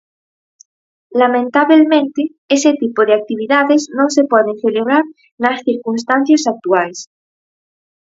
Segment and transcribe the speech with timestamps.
[1.21, 2.21] Lamentabelmente,
[2.57, 5.05] ese tipo de actividades non se poden celebrar
[5.43, 6.99] nas circunstancias actuais.